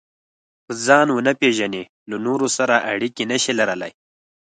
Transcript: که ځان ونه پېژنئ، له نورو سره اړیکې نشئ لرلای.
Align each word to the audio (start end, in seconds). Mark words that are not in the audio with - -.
که 0.65 0.71
ځان 0.85 1.07
ونه 1.11 1.33
پېژنئ، 1.39 1.83
له 2.09 2.17
نورو 2.25 2.47
سره 2.57 2.75
اړیکې 2.93 3.23
نشئ 3.31 3.53
لرلای. 3.59 3.91